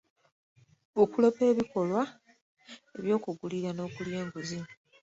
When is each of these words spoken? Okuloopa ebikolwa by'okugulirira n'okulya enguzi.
Okuloopa 1.01 1.41
ebikolwa 1.51 2.01
by'okugulirira 3.03 3.71
n'okulya 3.73 4.17
enguzi. 4.23 4.59